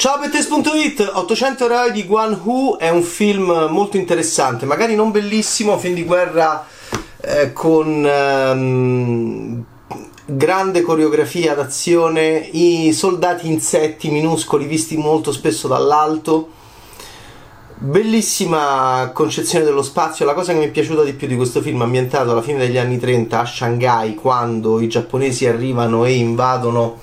Ciao 0.00 0.16
Bettes.it, 0.20 1.10
800 1.12 1.64
eroi 1.64 1.90
di 1.90 2.04
Guan 2.04 2.40
Hu 2.44 2.76
è 2.78 2.88
un 2.88 3.02
film 3.02 3.66
molto 3.68 3.96
interessante, 3.96 4.64
magari 4.64 4.94
non 4.94 5.10
bellissimo, 5.10 5.72
un 5.72 5.80
film 5.80 5.94
di 5.94 6.04
guerra 6.04 6.64
eh, 7.20 7.52
con 7.52 8.06
ehm, 8.06 9.64
grande 10.24 10.82
coreografia 10.82 11.56
d'azione, 11.56 12.48
i 12.52 12.92
soldati 12.92 13.48
insetti 13.48 14.08
minuscoli 14.10 14.66
visti 14.66 14.96
molto 14.96 15.32
spesso 15.32 15.66
dall'alto. 15.66 16.48
Bellissima 17.78 19.10
concezione 19.12 19.64
dello 19.64 19.82
spazio, 19.82 20.24
la 20.24 20.34
cosa 20.34 20.52
che 20.52 20.60
mi 20.60 20.66
è 20.66 20.70
piaciuta 20.70 21.02
di 21.02 21.14
più 21.14 21.26
di 21.26 21.34
questo 21.34 21.60
film 21.60 21.82
ambientato 21.82 22.30
alla 22.30 22.42
fine 22.42 22.58
degli 22.58 22.78
anni 22.78 23.00
30 23.00 23.40
a 23.40 23.44
Shanghai 23.44 24.14
quando 24.14 24.80
i 24.80 24.86
giapponesi 24.86 25.44
arrivano 25.48 26.04
e 26.04 26.12
invadono 26.12 27.00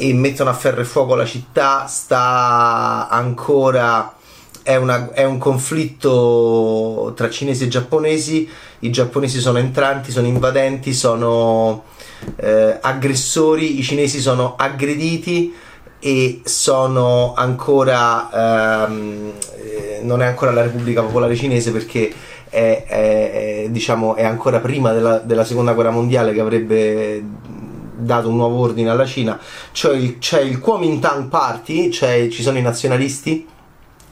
e 0.00 0.14
mettono 0.14 0.50
a 0.50 0.54
ferro 0.54 0.80
e 0.80 0.84
fuoco 0.84 1.16
la 1.16 1.26
città, 1.26 1.86
sta 1.86 3.08
ancora 3.10 4.14
è, 4.62 4.76
una, 4.76 5.10
è, 5.12 5.24
un 5.24 5.38
conflitto 5.38 7.12
tra 7.16 7.28
cinesi 7.28 7.64
e 7.64 7.68
giapponesi, 7.68 8.48
i 8.80 8.90
giapponesi 8.90 9.40
sono 9.40 9.58
entranti, 9.58 10.12
sono 10.12 10.28
invadenti, 10.28 10.92
sono 10.92 11.84
eh, 12.36 12.78
aggressori, 12.80 13.78
i 13.78 13.82
cinesi 13.82 14.20
sono 14.20 14.54
aggrediti 14.56 15.52
e 15.98 16.42
sono 16.44 17.34
ancora 17.34 18.86
ehm, 18.86 19.32
eh, 19.56 20.00
non 20.02 20.22
è 20.22 20.26
ancora 20.26 20.52
la 20.52 20.62
Repubblica 20.62 21.02
Popolare 21.02 21.34
Cinese 21.34 21.72
perché 21.72 22.12
è, 22.48 22.84
è, 22.86 23.64
è, 23.64 23.66
diciamo, 23.70 24.14
è 24.14 24.24
ancora 24.24 24.60
prima 24.60 24.92
della, 24.92 25.18
della 25.18 25.44
seconda 25.44 25.72
guerra 25.72 25.90
mondiale 25.90 26.32
che 26.32 26.40
avrebbe 26.40 27.24
dato 27.98 28.28
un 28.28 28.36
nuovo 28.36 28.60
ordine 28.60 28.90
alla 28.90 29.06
Cina, 29.06 29.38
cioè 29.72 29.96
il, 29.96 30.18
c'è 30.18 30.40
il 30.40 30.58
Kuomintang 30.58 31.28
Party, 31.28 31.90
cioè 31.90 32.28
ci 32.28 32.42
sono 32.42 32.58
i 32.58 32.62
nazionalisti 32.62 33.46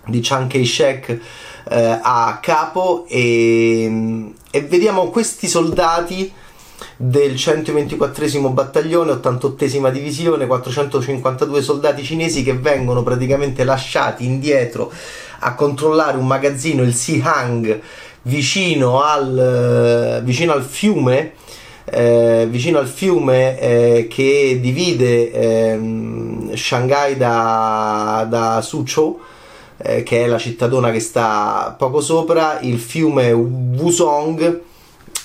di 0.07 0.21
Chiang 0.21 0.51
Kai-shek 0.51 1.21
eh, 1.69 1.99
a 2.03 2.39
capo 2.41 3.07
e, 3.09 4.33
e, 4.51 4.61
vediamo 4.63 5.09
questi 5.11 5.49
soldati 5.49 6.33
del 6.97 7.37
124 7.37 8.51
battaglione, 8.51 9.13
88 9.13 9.91
divisione, 9.91 10.47
452 10.47 11.63
soldati 11.63 12.05
cinesi 12.05 12.43
che 12.43 12.55
vengono 12.55 13.03
praticamente 13.03 13.65
lasciati 13.65 14.25
indietro 14.25 14.93
a 15.41 15.55
controllare 15.55 16.17
un 16.17 16.27
magazzino, 16.27 16.83
il 16.83 16.95
Sihang, 16.95 17.81
vicino 18.23 19.03
al, 19.03 20.21
vicino 20.25 20.53
al 20.53 20.63
fiume 20.63 21.33
eh, 21.89 22.47
vicino 22.51 22.79
al 22.79 22.89
fiume 22.89 23.59
eh, 23.59 24.07
che 24.09 24.59
divide 24.61 25.31
ehm, 25.33 26.55
Shanghai 26.55 27.17
da, 27.17 28.27
da 28.29 28.61
Suzhou 28.61 29.21
eh, 29.79 30.03
che 30.03 30.25
è 30.25 30.27
la 30.27 30.39
cittadona 30.39 30.91
che 30.91 31.01
sta 31.01 31.75
poco 31.79 32.01
sopra. 32.01 32.61
Il 32.61 32.79
fiume 32.79 33.33
Wuzhong 33.33 34.61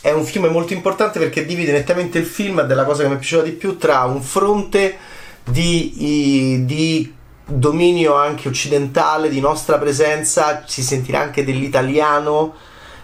è 0.01 0.11
un 0.11 0.23
fiume 0.23 0.49
molto 0.49 0.73
importante 0.73 1.19
perché 1.19 1.45
divide 1.45 1.71
nettamente 1.71 2.17
il 2.19 2.25
film 2.25 2.61
è 2.61 2.73
la 2.73 2.85
cosa 2.85 3.03
che 3.03 3.09
mi 3.09 3.15
è 3.15 3.17
piaciuta 3.17 3.43
di 3.43 3.51
più 3.51 3.77
tra 3.77 4.03
un 4.03 4.21
fronte 4.21 4.97
di, 5.43 6.63
di 6.65 7.13
dominio 7.45 8.15
anche 8.15 8.47
occidentale 8.47 9.29
di 9.29 9.39
nostra 9.39 9.77
presenza. 9.77 10.63
Si 10.65 10.81
sentirà 10.81 11.19
anche 11.19 11.43
dell'italiano 11.43 12.53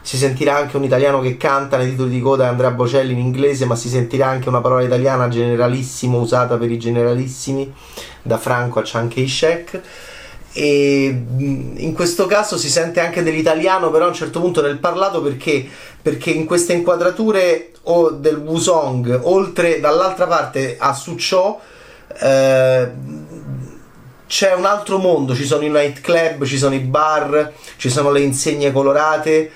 si 0.08 0.16
sentirà 0.16 0.56
anche 0.56 0.78
un 0.78 0.86
italiano 0.86 1.20
che 1.20 1.36
canta 1.36 1.76
nei 1.76 1.90
titoli 1.90 2.12
di 2.12 2.22
coda 2.22 2.48
Andrea 2.48 2.72
Bocelli 2.72 3.12
in 3.12 3.20
inglese, 3.20 3.66
ma 3.66 3.76
si 3.76 3.90
sentirà 3.90 4.28
anche 4.28 4.48
una 4.48 4.62
parola 4.62 4.82
italiana 4.82 5.28
generalissimo 5.28 6.22
usata 6.22 6.56
per 6.56 6.72
i 6.72 6.80
generalissimi 6.80 7.74
da 8.22 8.38
Franco 8.38 8.80
a 8.80 8.84
Chiang 8.84 9.14
Kai-shek 9.14 9.82
e 10.54 11.24
in 11.76 11.92
questo 11.94 12.26
caso 12.26 12.58
si 12.58 12.70
sente 12.70 13.02
anche 13.02 13.22
dell'italiano 13.22 13.92
però 13.92 14.06
a 14.06 14.08
un 14.08 14.14
certo 14.14 14.40
punto 14.40 14.62
nel 14.62 14.78
parlato 14.78 15.22
perché, 15.22 15.68
perché 16.02 16.30
in 16.30 16.46
queste 16.46 16.72
inquadrature 16.72 17.72
o 17.84 18.12
del 18.12 18.38
Wusong 18.38 19.20
oltre 19.24 19.82
dall'altra 19.82 20.26
parte 20.26 20.78
a 20.80 20.94
Sucho 20.94 21.60
eh, 22.18 22.92
c'è 24.26 24.54
un 24.54 24.64
altro 24.64 25.00
mondo. 25.00 25.36
Ci 25.36 25.46
sono 25.46 25.66
i 25.66 25.70
nightclub 25.70 26.46
ci 26.46 26.58
sono 26.58 26.76
i 26.76 26.80
bar 26.80 27.52
ci 27.76 27.90
sono 27.90 28.10
le 28.10 28.22
insegne 28.22 28.72
colorate 28.72 29.52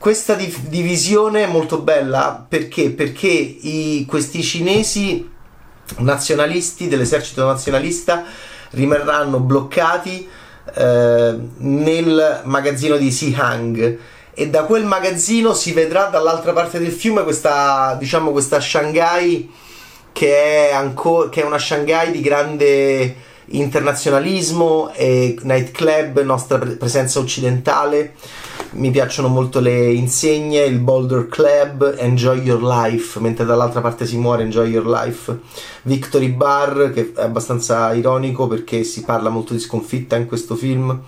questa 0.00 0.32
div- 0.32 0.68
divisione 0.68 1.42
è 1.42 1.46
molto 1.46 1.80
bella 1.80 2.42
perché? 2.48 2.88
Perché 2.88 3.26
i, 3.28 4.06
questi 4.08 4.42
cinesi 4.42 5.28
nazionalisti 5.98 6.88
dell'esercito 6.88 7.44
nazionalista 7.44 8.24
rimarranno 8.70 9.40
bloccati 9.40 10.26
eh, 10.74 11.38
nel 11.58 12.40
magazzino 12.44 12.96
di 12.96 13.10
Sihang 13.10 13.98
e 14.32 14.48
da 14.48 14.62
quel 14.62 14.86
magazzino 14.86 15.52
si 15.52 15.72
vedrà 15.72 16.06
dall'altra 16.06 16.54
parte 16.54 16.78
del 16.78 16.92
fiume 16.92 17.22
questa, 17.22 17.94
diciamo, 17.98 18.30
questa 18.30 18.58
Shanghai 18.58 19.52
che 20.12 20.70
è, 20.70 20.72
anco- 20.72 21.28
che 21.28 21.42
è 21.42 21.44
una 21.44 21.58
Shanghai 21.58 22.10
di 22.10 22.22
grande 22.22 23.16
internazionalismo 23.48 24.94
e 24.94 25.36
nightclub, 25.42 26.20
nostra 26.20 26.56
pre- 26.56 26.76
presenza 26.76 27.18
occidentale 27.18 28.14
mi 28.72 28.90
piacciono 28.90 29.28
molto 29.28 29.58
le 29.58 29.92
insegne, 29.92 30.64
il 30.64 30.78
Boulder 30.78 31.26
Club, 31.26 31.96
Enjoy 31.98 32.40
Your 32.40 32.62
Life, 32.62 33.18
mentre 33.18 33.44
dall'altra 33.44 33.80
parte 33.80 34.06
si 34.06 34.16
muore 34.16 34.44
Enjoy 34.44 34.68
Your 34.70 34.86
Life, 34.86 35.38
Victory 35.82 36.28
Bar, 36.28 36.92
che 36.94 37.12
è 37.14 37.22
abbastanza 37.22 37.92
ironico 37.94 38.46
perché 38.46 38.84
si 38.84 39.02
parla 39.02 39.28
molto 39.28 39.52
di 39.52 39.58
sconfitta 39.58 40.16
in 40.16 40.26
questo 40.26 40.54
film, 40.54 41.00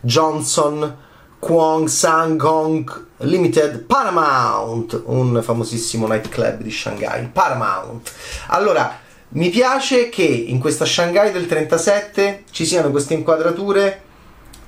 Johnson, 0.00 0.96
Kwong 1.38 1.86
Sang 1.88 2.42
Hong 2.42 3.06
Limited, 3.18 3.84
Paramount, 3.84 5.02
un 5.06 5.40
famosissimo 5.42 6.08
nightclub 6.08 6.62
di 6.62 6.70
Shanghai, 6.70 7.28
Paramount. 7.32 8.10
Allora, 8.48 8.98
mi 9.30 9.50
piace 9.50 10.08
che 10.08 10.22
in 10.22 10.58
questa 10.58 10.84
Shanghai 10.84 11.32
del 11.32 11.46
37 11.46 12.44
ci 12.50 12.64
siano 12.64 12.90
queste 12.90 13.14
inquadrature 13.14 14.02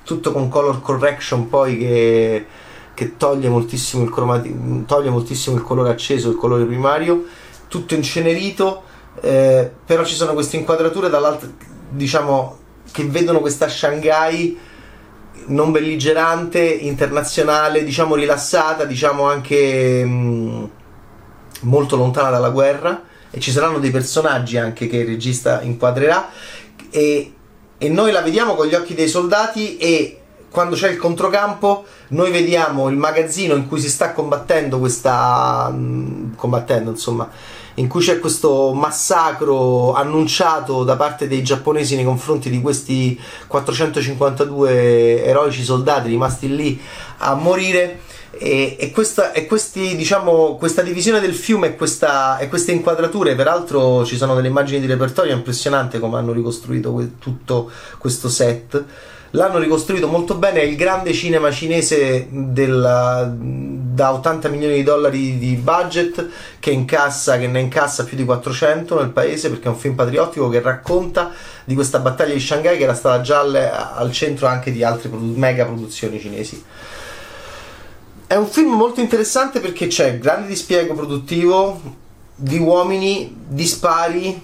tutto 0.07 0.31
con 0.31 0.47
color 0.47 0.81
correction 0.81 1.49
poi 1.49 1.77
che, 1.77 2.45
che 2.93 3.17
toglie, 3.17 3.49
moltissimo 3.49 4.03
il 4.03 4.09
cromati- 4.09 4.85
toglie 4.85 5.09
moltissimo 5.09 5.57
il 5.57 5.63
colore 5.63 5.89
acceso, 5.89 6.29
il 6.29 6.37
colore 6.37 6.63
primario, 6.63 7.25
tutto 7.67 7.93
incenerito, 7.93 8.83
eh, 9.19 9.69
però 9.85 10.05
ci 10.05 10.15
sono 10.15 10.31
queste 10.31 10.55
inquadrature 10.55 11.09
dall'altro, 11.09 11.49
diciamo, 11.89 12.57
che 12.89 13.03
vedono 13.03 13.41
questa 13.41 13.67
Shanghai 13.67 14.57
non 15.47 15.73
belligerante, 15.73 16.61
internazionale, 16.61 17.83
diciamo 17.83 18.15
rilassata, 18.15 18.85
diciamo 18.85 19.23
anche 19.25 20.05
mh, 20.05 20.09
mm, 20.09 20.63
molto 21.63 21.97
lontana 21.97 22.29
dalla 22.29 22.49
guerra. 22.49 23.03
E 23.29 23.41
ci 23.41 23.51
saranno 23.51 23.79
dei 23.79 23.91
personaggi 23.91 24.57
anche 24.57 24.87
che 24.87 24.97
il 24.97 25.05
regista 25.05 25.61
inquadrerà. 25.63 26.29
E 26.89 27.33
e 27.77 27.89
noi 27.89 28.11
la 28.11 28.21
vediamo 28.21 28.55
con 28.55 28.67
gli 28.67 28.73
occhi 28.73 28.93
dei 28.93 29.07
soldati 29.07 29.77
e 29.77 30.19
quando 30.49 30.75
c'è 30.75 30.89
il 30.89 30.97
controcampo 30.97 31.85
noi 32.09 32.31
vediamo 32.31 32.89
il 32.89 32.97
magazzino 32.97 33.55
in 33.55 33.67
cui 33.67 33.79
si 33.79 33.89
sta 33.89 34.13
combattendo 34.13 34.79
questa 34.79 35.69
mm, 35.71 36.33
combattendo 36.35 36.89
insomma 36.89 37.29
in 37.75 37.87
cui 37.87 38.01
c'è 38.01 38.19
questo 38.19 38.73
massacro 38.73 39.93
annunciato 39.93 40.83
da 40.83 40.95
parte 40.95 41.27
dei 41.27 41.43
giapponesi 41.43 41.95
nei 41.95 42.05
confronti 42.05 42.49
di 42.49 42.59
questi 42.61 43.19
452 43.45 45.23
eroici 45.23 45.63
soldati 45.63 46.09
rimasti 46.09 46.55
lì 46.55 46.81
a 47.17 47.35
morire 47.35 48.01
e, 48.39 48.75
e, 48.79 48.91
questa, 48.91 49.31
e 49.31 49.45
questi, 49.45 49.95
diciamo, 49.95 50.55
questa 50.57 50.81
divisione 50.81 51.19
del 51.19 51.33
fiume 51.33 51.67
e, 51.67 51.75
questa, 51.75 52.37
e, 52.37 52.47
queste 52.47 52.71
inquadrature, 52.71 53.35
peraltro 53.35 54.05
ci 54.05 54.17
sono 54.17 54.35
delle 54.35 54.47
immagini 54.47 54.79
di 54.79 54.87
repertorio, 54.87 55.33
è 55.33 55.35
impressionante 55.35 55.99
come 55.99 56.17
hanno 56.17 56.31
ricostruito 56.31 56.91
que- 56.93 57.19
tutto 57.19 57.69
questo 57.97 58.29
set. 58.29 58.83
L'hanno 59.31 59.57
ricostruito 59.59 60.07
molto 60.07 60.35
bene, 60.35 60.61
è 60.61 60.63
il 60.63 60.77
grande 60.77 61.11
cinema 61.11 61.51
cinese 61.51 62.27
della, 62.29 63.29
da 63.29 64.13
80 64.13 64.47
milioni 64.47 64.75
di 64.75 64.83
dollari 64.83 65.37
di 65.37 65.55
budget 65.55 66.27
che, 66.59 66.71
incassa, 66.71 67.37
che 67.37 67.47
ne 67.47 67.59
incassa 67.59 68.05
più 68.05 68.15
di 68.15 68.23
400 68.23 68.99
nel 68.99 69.09
paese 69.09 69.49
perché 69.49 69.65
è 69.65 69.69
un 69.69 69.75
film 69.75 69.95
patriottico 69.95 70.47
che 70.47 70.61
racconta 70.61 71.31
di 71.65 71.75
questa 71.75 71.99
battaglia 71.99 72.33
di 72.33 72.39
Shanghai 72.39 72.77
che 72.77 72.83
era 72.83 72.93
stata 72.93 73.21
già 73.21 73.41
al, 73.41 73.53
al 73.95 74.11
centro 74.13 74.47
anche 74.47 74.71
di 74.71 74.81
altre 74.81 75.09
produ- 75.09 75.35
mega 75.35 75.65
produzioni 75.65 76.19
cinesi. 76.19 76.63
È 78.27 78.35
un 78.35 78.47
film 78.47 78.73
molto 78.73 78.99
interessante 78.99 79.61
perché 79.61 79.87
c'è 79.87 80.19
grande 80.19 80.47
dispiego 80.47 80.93
produttivo 80.93 81.79
di 82.35 82.57
uomini, 82.57 83.33
di 83.47 83.65
spari, 83.65 84.37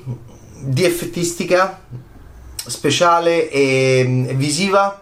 di 0.58 0.86
effettistica 0.86 1.82
speciale 2.56 3.50
e, 3.50 4.32
visiva. 4.36 5.02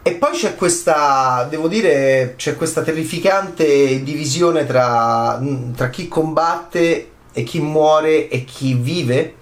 E 0.00 0.12
poi 0.12 0.32
c'è 0.32 0.54
questa, 0.56 1.46
devo 1.50 1.68
dire, 1.68 2.36
c'è 2.38 2.56
questa 2.56 2.80
terrificante 2.80 4.02
divisione 4.02 4.64
tra, 4.64 5.38
tra 5.76 5.90
chi 5.90 6.08
combatte 6.08 7.10
e 7.34 7.42
chi 7.42 7.60
muore 7.60 8.30
e 8.30 8.44
chi 8.46 8.72
vive 8.72 9.34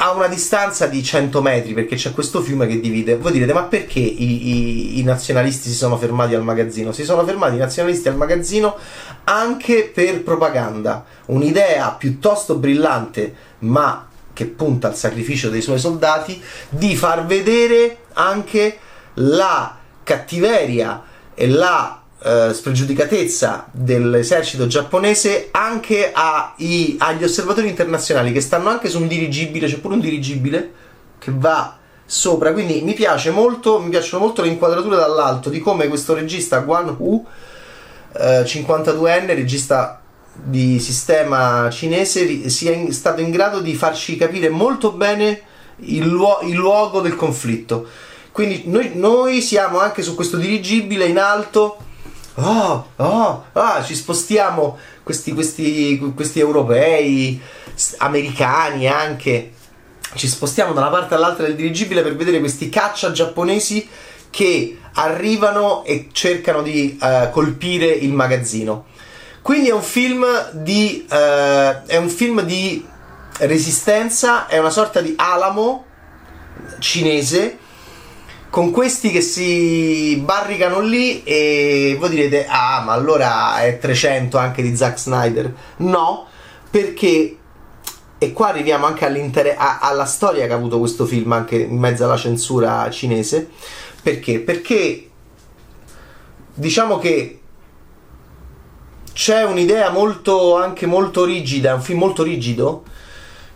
a 0.00 0.12
una 0.12 0.28
distanza 0.28 0.86
di 0.86 1.02
100 1.02 1.42
metri 1.42 1.72
perché 1.72 1.96
c'è 1.96 2.12
questo 2.12 2.40
fiume 2.40 2.66
che 2.66 2.80
divide. 2.80 3.16
Voi 3.16 3.32
direte: 3.32 3.52
ma 3.52 3.64
perché 3.64 3.98
i, 3.98 4.48
i, 4.48 4.98
i, 4.98 5.02
nazionalisti 5.02 5.68
si 5.68 5.74
sono 5.74 5.96
fermati 5.96 6.34
al 6.34 6.42
magazzino? 6.42 6.92
Si 6.92 7.04
sono 7.04 7.24
fermati 7.24 7.56
i 7.56 7.58
nazionalisti 7.58 8.08
al 8.08 8.16
magazzino 8.16 8.76
anche 9.24 9.90
per 9.92 10.22
propaganda. 10.22 11.04
Un'idea 11.26 11.90
piuttosto 11.92 12.56
brillante, 12.56 13.34
ma 13.60 14.08
che 14.32 14.46
punta 14.46 14.88
al 14.88 14.96
sacrificio 14.96 15.50
dei 15.50 15.62
suoi 15.62 15.80
soldati, 15.80 16.40
di 16.68 16.94
far 16.94 17.26
vedere 17.26 17.98
anche 18.12 18.78
la 19.14 19.76
cattiveria 20.04 21.02
e 21.34 21.48
la 21.48 21.97
eh, 22.20 22.50
spregiudicatezza 22.52 23.68
dell'esercito 23.70 24.66
giapponese 24.66 25.48
anche 25.52 26.10
ai, 26.12 26.96
agli 26.98 27.22
osservatori 27.22 27.68
internazionali 27.68 28.32
che 28.32 28.40
stanno 28.40 28.68
anche 28.68 28.88
su 28.88 29.00
un 29.00 29.06
dirigibile, 29.06 29.68
c'è 29.68 29.78
pure 29.78 29.94
un 29.94 30.00
dirigibile 30.00 30.72
che 31.18 31.30
va 31.34 31.76
sopra, 32.04 32.52
quindi 32.52 32.80
mi 32.82 32.94
piace 32.94 33.30
molto, 33.30 33.78
mi 33.78 33.90
piacciono 33.90 34.24
molto 34.24 34.42
le 34.42 34.48
inquadrature 34.48 34.96
dall'alto 34.96 35.48
di 35.48 35.60
come 35.60 35.88
questo 35.88 36.14
regista 36.14 36.58
Guan 36.58 36.96
Hu, 36.98 37.24
eh, 38.14 38.42
52enne, 38.42 39.26
regista 39.26 40.00
di 40.32 40.80
sistema 40.80 41.68
cinese, 41.70 42.48
sia 42.48 42.72
in, 42.72 42.92
stato 42.92 43.20
in 43.20 43.30
grado 43.30 43.60
di 43.60 43.74
farci 43.74 44.16
capire 44.16 44.48
molto 44.48 44.92
bene 44.92 45.42
il, 45.76 46.06
luo- 46.06 46.40
il 46.42 46.54
luogo 46.54 47.00
del 47.00 47.14
conflitto. 47.14 47.86
Quindi 48.32 48.62
noi, 48.66 48.92
noi 48.94 49.40
siamo 49.40 49.78
anche 49.78 50.02
su 50.02 50.14
questo 50.14 50.36
dirigibile 50.36 51.06
in 51.06 51.18
alto 51.18 51.86
oh, 52.40 52.86
oh, 52.96 53.44
ah, 53.52 53.82
ci 53.82 53.94
spostiamo 53.94 54.78
questi, 55.02 55.32
questi, 55.32 56.12
questi 56.14 56.40
europei, 56.40 57.40
americani 57.98 58.86
anche, 58.86 59.52
ci 60.14 60.28
spostiamo 60.28 60.72
da 60.72 60.80
una 60.80 60.90
parte 60.90 61.14
all'altra 61.14 61.46
del 61.46 61.56
dirigibile 61.56 62.02
per 62.02 62.16
vedere 62.16 62.38
questi 62.38 62.68
caccia 62.68 63.12
giapponesi 63.12 63.88
che 64.30 64.78
arrivano 64.94 65.84
e 65.84 66.08
cercano 66.12 66.62
di 66.62 66.98
uh, 67.00 67.30
colpire 67.30 67.86
il 67.86 68.12
magazzino. 68.12 68.86
Quindi 69.42 69.68
è 69.68 69.72
un 69.72 69.82
film 69.82 70.26
di, 70.52 71.06
uh, 71.08 71.14
è 71.14 71.96
un 71.96 72.08
film 72.08 72.42
di 72.42 72.86
resistenza, 73.38 74.46
è 74.46 74.58
una 74.58 74.70
sorta 74.70 75.00
di 75.00 75.14
Alamo 75.16 75.84
cinese 76.78 77.58
con 78.50 78.70
questi 78.70 79.10
che 79.10 79.20
si 79.20 80.20
barricano 80.24 80.80
lì 80.80 81.22
e 81.22 81.96
voi 81.98 82.08
direte 82.08 82.46
ah 82.48 82.82
ma 82.84 82.92
allora 82.92 83.60
è 83.60 83.78
300 83.78 84.38
anche 84.38 84.62
di 84.62 84.74
Zack 84.74 84.98
Snyder 84.98 85.54
no 85.78 86.26
perché 86.70 87.36
e 88.20 88.32
qua 88.32 88.48
arriviamo 88.48 88.86
anche 88.86 89.04
a, 89.56 89.78
alla 89.80 90.06
storia 90.06 90.46
che 90.46 90.52
ha 90.52 90.56
avuto 90.56 90.78
questo 90.78 91.04
film 91.04 91.30
anche 91.32 91.56
in 91.56 91.78
mezzo 91.78 92.04
alla 92.04 92.16
censura 92.16 92.88
cinese 92.90 93.48
perché? 94.02 94.40
perché 94.40 95.10
diciamo 96.54 96.98
che 96.98 97.40
c'è 99.12 99.44
un'idea 99.44 99.90
molto 99.90 100.56
anche 100.56 100.86
molto 100.86 101.24
rigida 101.24 101.74
un 101.74 101.82
film 101.82 101.98
molto 101.98 102.22
rigido 102.22 102.84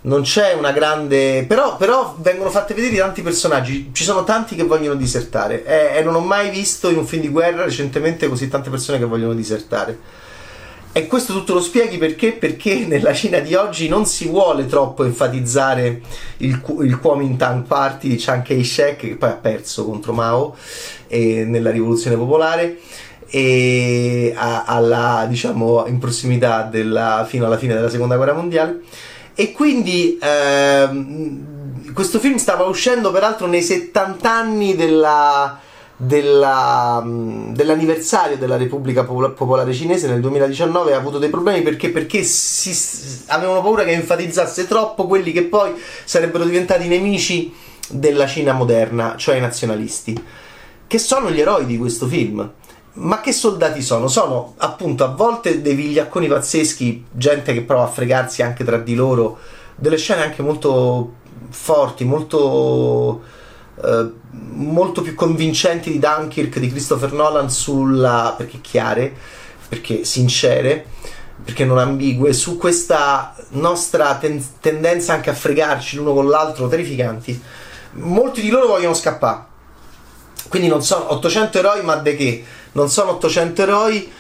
non 0.03 0.23
c'è 0.23 0.55
una 0.55 0.73
grande. 0.73 1.45
Però, 1.47 1.77
però, 1.77 2.17
vengono 2.19 2.51
fatte 2.51 2.75
vedere 2.75 2.97
tanti 2.97 3.23
personaggi. 3.23 3.91
Ci 3.93 4.05
sono 4.05 4.25
tanti 4.25 4.57
che 4.57 4.65
vogliono 4.65 4.95
disertare. 4.95 5.65
E, 5.65 5.99
e, 5.99 6.03
non 6.03 6.15
ho 6.15 6.21
mai 6.21 6.51
visto 6.51 6.89
in 6.91 6.99
un 6.99 7.07
film 7.07 7.23
di 7.23 7.29
guerra 7.29 7.65
recentemente 7.65 8.29
così 8.29 8.49
tante 8.49 8.71
persone 8.71 8.99
che 8.99 9.05
vogliono 9.05 9.35
disertare. 9.35 10.21
E 10.95 11.07
questo 11.07 11.33
tutto 11.33 11.55
lo 11.55 11.61
spieghi 11.63 11.97
perché? 11.97 12.33
Perché 12.33 12.85
nella 12.87 13.15
Cina 13.15 13.39
di 13.39 13.55
oggi 13.55 13.89
non 13.89 14.05
si 14.05 14.27
vuole 14.27 14.67
troppo 14.67 15.05
enfatizzare 15.05 16.03
il, 16.39 16.63
il 16.83 16.99
Kuomintang 16.99 17.65
Party 17.65 18.09
di 18.09 18.17
Chiang 18.17 18.43
Kai-shek, 18.43 18.97
che 18.97 19.17
poi 19.17 19.31
ha 19.31 19.39
perso 19.41 19.87
contro 19.87 20.13
Mao 20.13 20.55
e, 21.07 21.45
nella 21.45 21.71
rivoluzione 21.71 22.17
popolare 22.17 22.79
e 23.27 24.35
alla, 24.37 25.25
diciamo, 25.27 25.87
in 25.87 25.99
prossimità 25.99 26.65
della, 26.65 27.25
fino 27.27 27.47
alla 27.47 27.57
fine 27.57 27.73
della 27.73 27.89
seconda 27.89 28.17
guerra 28.17 28.35
mondiale 28.35 28.83
e 29.35 29.53
quindi 29.53 30.19
ehm, 30.21 31.93
questo 31.93 32.19
film 32.19 32.37
stava 32.37 32.65
uscendo 32.65 33.11
peraltro 33.11 33.47
nei 33.47 33.63
70 33.63 34.31
anni 34.31 34.77
della, 34.77 35.59
della, 35.97 37.03
dell'anniversario 37.05 38.37
della 38.37 38.57
Repubblica 38.57 39.05
Popolare 39.05 39.73
Cinese 39.73 40.09
nel 40.09 40.21
2019 40.21 40.95
ha 40.95 40.99
avuto 40.99 41.19
dei 41.19 41.31
problemi 41.31 41.63
perché, 41.63 41.91
perché 41.91 42.23
si, 42.23 43.25
avevano 43.27 43.63
paura 43.63 43.85
che 43.85 43.93
enfatizzasse 43.93 44.67
troppo 44.67 45.07
quelli 45.07 45.33
che 45.33 45.45
poi 45.45 45.75
sarebbero 46.05 46.45
diventati 46.45 46.89
nemici 46.89 47.53
della 47.89 48.27
Cina 48.27 48.53
moderna, 48.53 49.15
cioè 49.17 49.37
i 49.37 49.41
nazionalisti, 49.41 50.23
che 50.87 50.99
sono 50.99 51.31
gli 51.31 51.41
eroi 51.41 51.67
di 51.67 51.79
questo 51.79 52.07
film. 52.07 52.51
Ma 52.95 53.21
che 53.21 53.33
soldati 53.33 53.81
sono? 53.81 54.07
Sono 54.07 54.55
appunto 54.59 55.05
a 55.05 55.09
volte 55.09 55.63
dei 55.63 55.75
vigliacconi 55.75 56.29
pazzeschi, 56.29 57.07
gente 57.11 57.55
che 57.55 57.63
prova 57.63 57.85
a 57.85 57.89
fregarsi 57.89 58.43
anche 58.43 58.65
tra 58.65 58.77
di 58.77 58.95
loro, 58.95 59.39
delle 59.77 59.97
scene 59.97 60.23
anche 60.23 60.43
molto 60.43 61.15
forti, 61.49 62.05
molto, 62.05 63.23
eh, 63.83 64.11
molto 64.31 65.01
più 65.01 65.15
convincenti 65.15 65.91
di 65.91 65.99
Dunkirk 65.99 66.59
di 66.59 66.69
Christopher 66.69 67.13
Nolan 67.13 67.51
sulla 67.51 68.35
perché 68.37 68.61
chiare, 68.61 69.15
perché 69.69 70.05
sincere, 70.05 70.85
perché 71.43 71.65
non 71.65 71.79
ambigue, 71.79 72.35
su 72.35 72.59
questa 72.59 73.35
nostra 73.51 74.17
ten- 74.17 74.45
tendenza 74.61 75.15
anche 75.15 75.31
a 75.31 75.35
fregarci 75.35 75.97
l'uno 75.97 76.13
con 76.13 76.29
l'altro, 76.29 76.69
terrificanti. 76.69 77.43
Molti 77.93 78.43
di 78.43 78.51
loro 78.51 78.67
vogliono 78.67 78.95
scappare. 78.95 79.51
Quindi 80.49 80.69
non 80.69 80.83
sono 80.83 81.13
800 81.13 81.59
eroi, 81.59 81.83
ma 81.83 81.97
de 81.97 82.17
che? 82.17 82.45
non 82.73 82.89
sono 82.89 83.13
800 83.13 83.63
eroi 83.63 84.11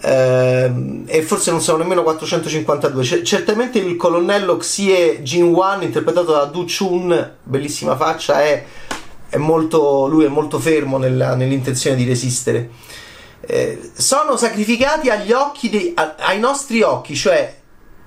ehm, 0.00 1.04
e 1.06 1.22
forse 1.22 1.50
non 1.50 1.60
sono 1.60 1.78
nemmeno 1.78 2.02
452. 2.02 3.02
C- 3.02 3.22
certamente 3.22 3.78
il 3.78 3.96
colonnello 3.96 4.56
Xie 4.56 5.22
Jin-wan, 5.22 5.82
interpretato 5.82 6.32
da 6.32 6.44
Du 6.44 6.64
Chun, 6.64 7.34
bellissima 7.42 7.96
faccia, 7.96 8.42
è, 8.42 8.64
è 9.28 9.36
molto, 9.36 10.06
lui 10.06 10.24
è 10.24 10.28
molto 10.28 10.58
fermo 10.58 10.98
nella, 10.98 11.34
nell'intenzione 11.34 11.96
di 11.96 12.04
resistere. 12.04 12.70
Eh, 13.42 13.90
sono 13.94 14.36
sacrificati 14.36 15.08
agli 15.08 15.32
occhi 15.32 15.70
dei, 15.70 15.92
a, 15.94 16.16
ai 16.18 16.38
nostri 16.38 16.82
occhi, 16.82 17.14
cioè 17.14 17.56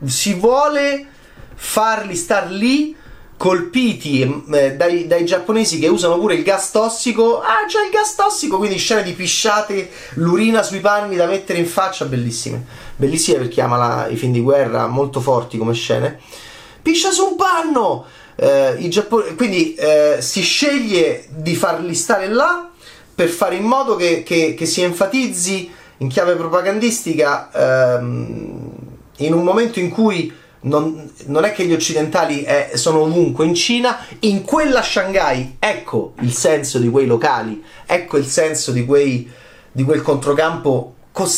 si 0.05 0.33
vuole 0.35 1.07
farli 1.55 2.15
star 2.15 2.51
lì 2.51 2.95
colpiti 3.43 4.21
eh, 4.21 4.75
dai, 4.77 5.05
dai, 5.05 5.25
giapponesi 5.25 5.77
che 5.77 5.89
usano 5.89 6.17
pure 6.17 6.35
il 6.35 6.43
gas 6.43 6.71
tossico. 6.71 7.41
Ah, 7.41 7.65
c'è 7.67 7.83
il 7.83 7.91
gas 7.91 8.15
tossico, 8.15 8.57
quindi 8.57 8.77
scene 8.77 9.03
di 9.03 9.11
pisciate, 9.11 9.89
l'urina 10.13 10.63
sui 10.63 10.79
panni 10.79 11.17
da 11.17 11.25
mettere 11.25 11.59
in 11.59 11.65
faccia, 11.65 12.05
bellissime. 12.05 12.65
Bellissime 12.95 13.39
perché 13.39 13.59
ama 13.59 13.75
la, 13.75 14.07
i 14.07 14.15
film 14.15 14.31
di 14.31 14.39
guerra, 14.39 14.87
molto 14.87 15.19
forti 15.19 15.57
come 15.57 15.73
scene. 15.73 16.21
Piscia 16.81 17.11
su 17.11 17.31
un 17.31 17.35
panno! 17.35 18.05
Eh, 18.35 18.77
Giappone- 18.87 19.35
quindi 19.35 19.75
eh, 19.75 20.19
si 20.21 20.41
sceglie 20.41 21.25
di 21.27 21.53
farli 21.53 21.95
stare 21.95 22.29
là 22.29 22.71
per 23.13 23.27
fare 23.27 23.55
in 23.55 23.65
modo 23.65 23.97
che, 23.97 24.23
che, 24.23 24.53
che 24.53 24.65
si 24.65 24.83
enfatizzi 24.83 25.69
in 25.97 26.07
chiave 26.07 26.35
propagandistica 26.35 27.97
ehm, 27.97 28.71
in 29.17 29.33
un 29.33 29.43
momento 29.43 29.81
in 29.81 29.89
cui 29.89 30.33
non, 30.63 31.11
non, 31.25 31.45
è 31.45 31.51
che 31.51 31.65
gli 31.65 31.73
occidentali 31.73 32.43
è, 32.43 32.69
eh, 32.71 32.77
sono 32.77 33.01
ovunque 33.01 33.45
in 33.45 33.53
Cina, 33.53 33.97
in 34.19 34.43
quella 34.43 34.81
Shanghai, 34.81 35.55
ecco 35.59 36.13
il 36.19 36.33
senso 36.33 36.79
di 36.79 36.89
quei 36.89 37.05
locali, 37.05 37.63
ecco 37.85 38.17
il 38.17 38.25
senso 38.25 38.71
di, 38.71 38.85
quei, 38.85 39.29
di 39.71 39.83
quel 39.83 40.01
controcampo 40.01 40.95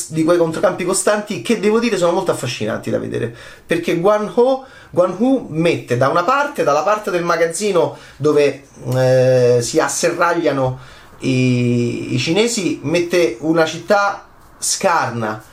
di 0.08 0.24
quei 0.24 0.38
controcampi 0.38 0.86
costanti 0.86 1.42
che 1.42 1.60
devo 1.60 1.80
dire 1.80 1.98
sono 1.98 2.14
molto 2.14 2.32
affascinanti 2.32 2.90
da 2.90 2.98
vedere. 2.98 3.36
Perché 3.66 3.98
Guan 3.98 4.32
Ho, 4.36 4.64
Guan 4.90 5.16
Hu 5.18 5.48
mette 5.50 5.98
da 5.98 6.08
una 6.08 6.24
parte, 6.24 6.64
dalla 6.64 6.82
parte 6.82 7.12
del 7.12 7.24
magazzino 7.26 7.98
dove 8.16 8.68
eh, 8.96 9.58
si 9.62 9.78
asserragliano 9.80 10.80
i, 11.20 12.14
i 12.14 12.18
cinesi, 12.18 12.80
mette 12.84 13.36
una 13.42 13.66
città 13.66 14.28
scarna 14.58 15.44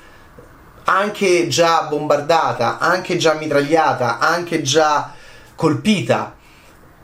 anche 0.84 1.48
già 1.48 1.82
bombardata, 1.82 2.78
anche 2.78 3.16
già 3.16 3.34
mitragliata, 3.34 4.18
anche 4.18 4.62
già 4.62 5.12
colpita 5.54 6.36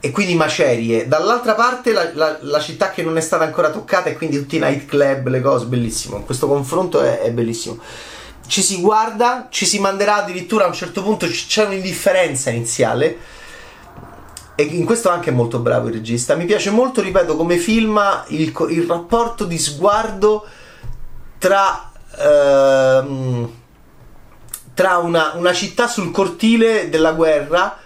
e 0.00 0.10
quindi 0.10 0.34
macerie. 0.34 1.08
Dall'altra 1.08 1.54
parte 1.54 1.92
la, 1.92 2.10
la, 2.14 2.38
la, 2.40 2.60
città 2.60 2.90
che 2.90 3.02
non 3.02 3.16
è 3.16 3.20
stata 3.20 3.44
ancora 3.44 3.70
toccata 3.70 4.08
e 4.08 4.16
quindi 4.16 4.38
tutti 4.38 4.56
i 4.56 4.60
nightclub, 4.60 5.28
le 5.28 5.40
cose, 5.40 5.66
bellissimo. 5.66 6.22
Questo 6.22 6.46
confronto 6.46 7.00
è, 7.00 7.20
è, 7.20 7.30
bellissimo. 7.32 7.78
Ci 8.46 8.62
si 8.62 8.80
guarda, 8.80 9.48
ci 9.50 9.66
si 9.66 9.78
manderà 9.78 10.16
addirittura 10.16 10.64
a 10.64 10.68
un 10.68 10.72
certo 10.72 11.02
punto, 11.02 11.26
c'è 11.26 11.64
un'indifferenza 11.66 12.50
iniziale. 12.50 13.36
E 14.54 14.62
in 14.62 14.84
questo 14.84 15.08
anche 15.08 15.30
è 15.30 15.32
molto 15.32 15.60
bravo 15.60 15.88
il 15.88 15.94
regista. 15.94 16.34
Mi 16.34 16.44
piace 16.44 16.70
molto, 16.70 17.00
ripeto, 17.00 17.36
come 17.36 17.58
filma 17.58 18.24
il, 18.28 18.52
il 18.70 18.82
rapporto 18.86 19.44
di 19.44 19.58
sguardo 19.58 20.46
tra... 21.38 21.90
Ehm, 22.18 23.52
tra 24.78 24.98
una, 24.98 25.32
una 25.34 25.52
città 25.52 25.88
sul 25.88 26.12
cortile 26.12 26.88
della 26.88 27.10
guerra 27.10 27.78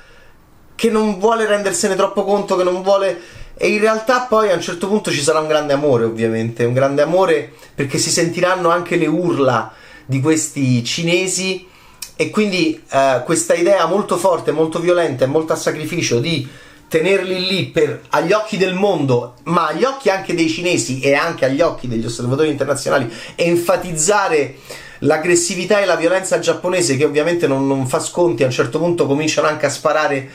che 0.75 0.91
non 0.91 1.19
vuole 1.19 1.47
rendersene 1.47 1.97
troppo 1.97 2.23
conto, 2.23 2.55
che 2.55 2.65
non 2.65 2.83
vuole... 2.83 3.19
E 3.57 3.69
in 3.69 3.81
realtà 3.81 4.27
poi 4.29 4.51
a 4.51 4.55
un 4.55 4.61
certo 4.61 4.89
punto 4.89 5.11
ci 5.11 5.23
sarà 5.23 5.39
un 5.39 5.49
grande 5.49 5.73
amore, 5.73 6.05
ovviamente, 6.05 6.67
un 6.67 6.75
grande 6.75 7.01
amore 7.01 7.51
perché 7.75 7.97
si 7.97 8.11
sentiranno 8.11 8.69
anche 8.69 8.97
le 8.97 9.07
urla 9.07 9.73
di 10.05 10.21
questi 10.21 10.85
cinesi 10.85 11.67
e 12.15 12.29
quindi 12.29 12.83
eh, 12.91 13.23
questa 13.25 13.55
idea 13.55 13.87
molto 13.87 14.19
forte, 14.19 14.53
molto 14.53 14.79
violenta 14.79 15.25
e 15.25 15.29
molto 15.29 15.55
a 15.55 15.57
sacrificio 15.57 16.21
di 16.21 16.47
tenerli 16.89 17.47
lì 17.47 17.67
per, 17.69 18.03
agli 18.11 18.33
occhi 18.33 18.59
del 18.59 18.75
mondo, 18.75 19.37
ma 19.45 19.69
agli 19.69 19.85
occhi 19.85 20.11
anche 20.11 20.35
dei 20.35 20.51
cinesi 20.51 21.01
e 21.01 21.15
anche 21.15 21.47
agli 21.47 21.63
occhi 21.63 21.89
degli 21.89 22.05
osservatori 22.05 22.51
internazionali, 22.51 23.11
enfatizzare 23.37 24.57
l'aggressività 25.03 25.81
e 25.81 25.85
la 25.85 25.97
violenza 25.97 26.39
giapponese 26.39 26.97
che 26.97 27.05
ovviamente 27.05 27.47
non, 27.47 27.67
non 27.67 27.87
fa 27.87 28.01
sconti, 28.01 28.43
a 28.43 28.47
un 28.47 28.53
certo 28.53 28.79
punto 28.79 29.07
cominciano 29.07 29.47
anche 29.47 29.67
a 29.67 29.71
sparare 29.71 30.31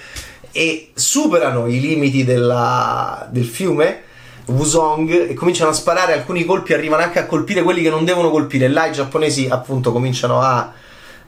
e 0.51 0.91
superano 0.93 1.67
i 1.67 1.79
limiti 1.79 2.23
della, 2.23 3.27
del 3.29 3.45
fiume. 3.45 4.01
Wusong 4.47 5.29
e 5.29 5.33
cominciano 5.33 5.71
a 5.71 5.73
sparare 5.73 6.13
alcuni 6.13 6.45
colpi, 6.45 6.73
arrivano 6.73 7.03
anche 7.03 7.19
a 7.19 7.25
colpire 7.25 7.63
quelli 7.63 7.81
che 7.81 7.89
non 7.89 8.05
devono 8.05 8.29
colpire. 8.29 8.69
Là 8.69 8.85
i 8.85 8.93
giapponesi 8.93 9.47
appunto 9.49 9.91
cominciano 9.91 10.39
a, 10.39 10.71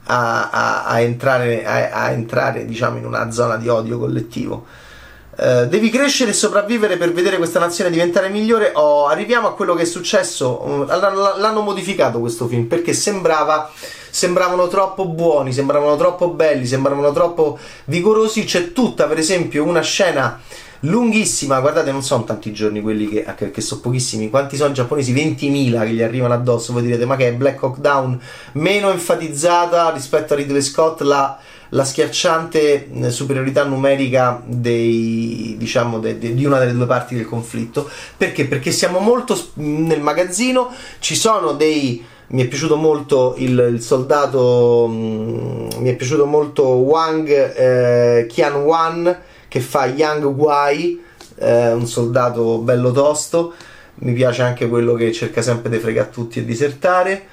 a, 0.04 0.50
a, 0.50 0.84
a 0.84 1.00
entrare, 1.00 1.62
entrare 1.62 2.64
diciamo 2.64 2.96
in 2.96 3.04
una 3.04 3.30
zona 3.30 3.56
di 3.56 3.68
odio 3.68 3.98
collettivo. 3.98 4.64
Uh, 5.40 5.64
devi 5.64 5.88
crescere 5.88 6.32
e 6.32 6.34
sopravvivere 6.34 6.98
per 6.98 7.14
vedere 7.14 7.38
questa 7.38 7.58
nazione 7.58 7.88
diventare 7.88 8.28
migliore. 8.28 8.72
Oh, 8.74 9.06
arriviamo 9.06 9.48
a 9.48 9.54
quello 9.54 9.74
che 9.74 9.82
è 9.82 9.86
successo. 9.86 10.60
Uh, 10.62 10.84
l'hanno 10.84 11.62
modificato 11.62 12.20
questo 12.20 12.46
film 12.46 12.66
perché 12.66 12.92
sembrava, 12.92 13.70
sembravano 14.10 14.68
troppo 14.68 15.06
buoni, 15.06 15.54
sembravano 15.54 15.96
troppo 15.96 16.28
belli, 16.28 16.66
sembravano 16.66 17.10
troppo 17.12 17.58
vigorosi. 17.86 18.44
C'è 18.44 18.72
tutta, 18.72 19.06
per 19.06 19.16
esempio, 19.16 19.64
una 19.64 19.80
scena 19.80 20.38
lunghissima. 20.80 21.60
Guardate, 21.60 21.92
non 21.92 22.02
sono 22.02 22.24
tanti 22.24 22.52
giorni 22.52 22.80
quelli 22.80 23.08
che, 23.08 23.50
che, 23.50 23.60
sono 23.60 23.80
pochissimi. 23.80 24.30
Quanti 24.30 24.56
sono 24.56 24.72
giapponesi? 24.72 25.12
20.000 25.12 25.82
che 25.84 25.90
gli 25.90 26.02
arrivano 26.02 26.34
addosso. 26.34 26.72
Voi 26.72 26.82
direte, 26.82 27.04
ma 27.06 27.16
che 27.16 27.28
è 27.28 27.32
Black 27.32 27.62
Hawk 27.62 27.78
Down 27.78 28.20
meno 28.52 28.90
enfatizzata 28.90 29.90
rispetto 29.90 30.34
a 30.34 30.36
Ridley 30.36 30.62
Scott? 30.62 31.00
La 31.02 31.38
la 31.70 31.84
schiacciante 31.84 32.88
superiorità 33.10 33.64
numerica 33.64 34.42
dei, 34.44 35.54
diciamo, 35.58 35.98
de, 35.98 36.18
de, 36.18 36.34
di 36.34 36.44
una 36.44 36.58
delle 36.58 36.72
due 36.72 36.86
parti 36.86 37.14
del 37.14 37.26
conflitto. 37.26 37.88
Perché? 38.16 38.46
Perché 38.46 38.72
siamo 38.72 38.98
molto 38.98 39.38
nel 39.54 40.00
magazzino, 40.00 40.70
ci 40.98 41.14
sono 41.14 41.52
dei 41.52 42.04
mi 42.32 42.42
è 42.42 42.46
piaciuto 42.46 42.76
molto 42.76 43.34
il, 43.38 43.70
il 43.72 43.82
soldato 43.82 44.86
mm, 44.88 45.68
mi 45.78 45.90
è 45.90 45.96
piaciuto 45.96 46.26
molto 46.26 46.62
Wang 46.62 47.28
eh, 47.28 48.26
Qian 48.28 48.54
Wan 48.62 49.18
che 49.50 49.58
fa 49.58 49.86
Yang 49.86 50.24
Wai 50.26 51.02
eh, 51.34 51.72
un 51.72 51.86
soldato 51.86 52.58
bello 52.58 52.92
tosto. 52.92 53.52
Mi 53.96 54.12
piace 54.12 54.42
anche 54.42 54.68
quello 54.68 54.94
che 54.94 55.12
cerca 55.12 55.42
sempre 55.42 55.70
di 55.70 55.78
fregare 55.78 56.10
tutti 56.10 56.38
e 56.38 56.44
disertare. 56.44 57.26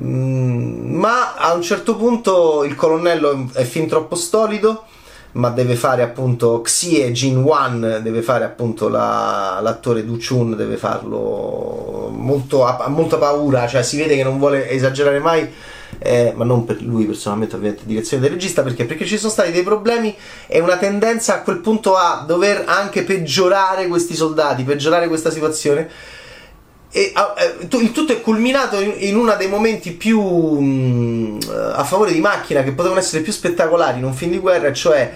Mm, 0.00 0.94
ma 0.94 1.36
a 1.36 1.52
un 1.54 1.62
certo 1.62 1.96
punto 1.96 2.64
il 2.64 2.74
colonnello 2.74 3.50
è 3.52 3.62
fin 3.62 3.86
troppo 3.86 4.16
stolido 4.16 4.86
ma 5.32 5.50
deve 5.50 5.76
fare 5.76 6.02
appunto 6.02 6.60
Xie 6.62 7.12
Jin 7.12 7.42
Wan 7.42 8.00
deve 8.02 8.22
fare 8.22 8.44
appunto 8.44 8.88
la, 8.88 9.60
l'attore 9.62 10.04
Du 10.04 10.18
Chun 10.18 10.56
deve 10.56 10.76
farlo 10.76 12.10
molto, 12.14 12.66
ha, 12.66 12.88
molta 12.88 13.16
paura 13.16 13.66
cioè 13.66 13.82
si 13.82 13.96
vede 13.96 14.16
che 14.16 14.24
non 14.24 14.38
vuole 14.38 14.68
esagerare 14.68 15.18
mai 15.20 15.50
eh, 16.02 16.32
ma 16.34 16.44
non 16.44 16.64
per 16.64 16.82
lui 16.82 17.04
personalmente 17.04 17.54
ovviamente 17.56 17.84
direzione 17.86 18.22
del 18.22 18.32
regista 18.32 18.62
perché? 18.62 18.84
perché 18.84 19.06
ci 19.06 19.18
sono 19.18 19.30
stati 19.30 19.52
dei 19.52 19.62
problemi 19.62 20.14
e 20.46 20.60
una 20.60 20.76
tendenza 20.76 21.34
a 21.34 21.42
quel 21.42 21.58
punto 21.58 21.96
a 21.96 22.24
dover 22.26 22.64
anche 22.66 23.02
peggiorare 23.04 23.86
questi 23.86 24.14
soldati 24.14 24.64
peggiorare 24.64 25.08
questa 25.08 25.30
situazione 25.30 25.88
e 26.94 27.12
uh, 27.16 27.76
il 27.78 27.90
tutto 27.92 28.12
è 28.12 28.20
culminato 28.20 28.78
in, 28.78 29.16
uno 29.16 29.34
dei 29.36 29.48
momenti 29.48 29.92
più 29.92 30.20
um, 30.20 31.38
a 31.48 31.82
favore 31.84 32.12
di 32.12 32.20
macchina 32.20 32.62
che 32.62 32.72
potevano 32.72 33.00
essere 33.00 33.22
più 33.22 33.32
spettacolari 33.32 33.96
in 33.96 34.04
un 34.04 34.12
film 34.12 34.32
di 34.32 34.38
guerra, 34.38 34.70
cioè 34.74 35.10